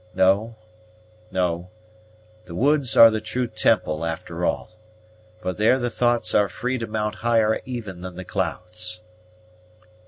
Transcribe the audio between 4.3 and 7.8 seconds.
all, for there the thoughts are free to mount higher